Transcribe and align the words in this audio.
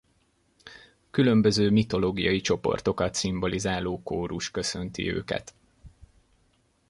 Különböző 1.09 1.69
mitológiai 1.69 2.41
csoportokat 2.41 3.13
szimbolizáló 3.13 4.01
kórus 4.03 4.51
köszönti 4.51 5.11
őket. 5.13 5.53